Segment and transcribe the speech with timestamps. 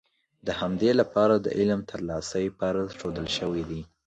[0.45, 3.81] د همدې لپاره د علم ترلاسی فرض ښودل شوی دی.